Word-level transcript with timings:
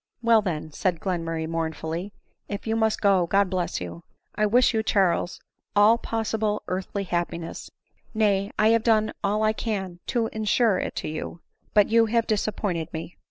"Well, 0.23 0.41
then," 0.41 0.71
said 0.71 0.99
Glenmurray 0.99 1.45
mournfully," 1.47 2.11
if 2.47 2.65
you 2.65 2.75
must 2.75 3.01
go, 3.01 3.27
God 3.27 3.51
bless 3.51 3.79
you! 3.79 4.01
1 4.35 4.49
wish 4.49 4.73
you, 4.73 4.81
Charles, 4.81 5.39
all 5.75 5.99
possi 5.99 6.39
ble 6.39 6.63
earthly 6.67 7.03
happiness; 7.03 7.69
nay, 8.11 8.51
I 8.57 8.69
have 8.69 8.81
done 8.81 9.13
all 9.23 9.43
I 9.43 9.53
can 9.53 9.99
to 10.07 10.21
in 10.29 10.31
186 10.31 10.31
ADELINE 10.31 10.41
MOWBRAY. 10.41 10.45
sure 10.81 10.87
it 10.87 10.95
to 10.95 11.07
you; 11.07 11.41
but 11.75 11.89
you 11.89 12.07
have 12.07 12.25
disappointed 12.25 12.91
me. 12.91 13.15